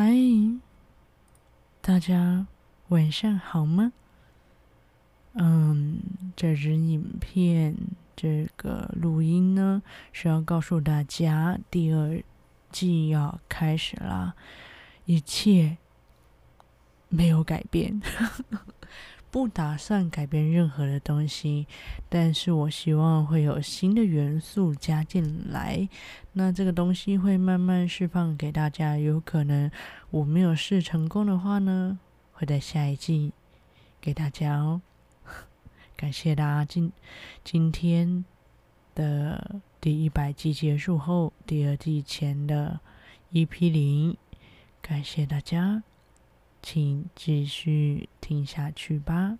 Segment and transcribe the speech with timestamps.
[0.00, 0.14] 嗨，
[1.80, 2.46] 大家
[2.86, 3.92] 晚上好吗？
[5.32, 5.98] 嗯，
[6.36, 7.74] 这支影片
[8.14, 9.82] 这个录音呢，
[10.12, 12.22] 是要告诉大家第二
[12.70, 14.36] 季要开始啦，
[15.04, 15.78] 一切
[17.08, 18.00] 没有改变。
[19.30, 21.66] 不打算改变任何的东西，
[22.08, 25.88] 但是我希望会有新的元素加进来。
[26.32, 28.96] 那这个东西会慢慢释放给大家。
[28.96, 29.70] 有可能
[30.10, 31.98] 我没有试成功的话呢，
[32.32, 33.32] 会在下一季
[34.00, 34.80] 给大家哦。
[35.94, 36.90] 感谢大家今
[37.44, 38.24] 今天
[38.94, 42.80] 的第一百季结束后，第二季前的
[43.32, 44.16] EP 零，
[44.80, 45.82] 感谢大家。
[46.70, 49.38] 请继续听下去吧。